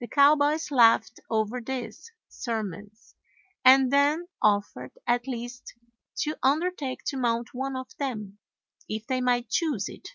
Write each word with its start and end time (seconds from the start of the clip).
The 0.00 0.08
cowboys 0.08 0.70
laughed 0.70 1.20
over 1.28 1.60
this 1.60 2.10
surmise 2.26 3.14
and 3.66 3.92
then 3.92 4.26
offered 4.40 4.92
at 5.06 5.28
least 5.28 5.74
to 6.20 6.38
undertake 6.42 7.04
to 7.08 7.18
mount 7.18 7.52
one 7.52 7.76
of 7.76 7.94
them, 7.98 8.38
if 8.88 9.06
they 9.06 9.20
might 9.20 9.50
choose 9.50 9.90
it. 9.90 10.08